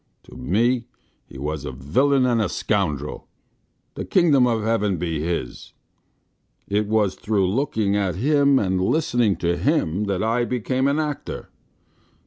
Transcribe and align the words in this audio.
"To 0.23 0.35
me 0.35 0.85
he 1.27 1.37
was 1.37 1.63
a 1.63 1.71
villain 1.71 2.25
and 2.25 2.41
a 2.41 2.49
scoundrel 2.49 3.27
the 3.93 4.03
Kingdom 4.03 4.47
of 4.47 4.63
Heaven 4.63 4.97
be 4.97 5.21
his! 5.21 5.73
It 6.67 6.87
was 6.87 7.13
through 7.13 7.47
looking 7.53 7.95
at 7.95 8.15
him 8.15 8.57
and 8.57 8.81
listening 8.81 9.35
to 9.35 9.55
him 9.57 10.05
that 10.05 10.23
I 10.23 10.43
became 10.43 10.87
an 10.87 10.97
actor. 10.97 11.49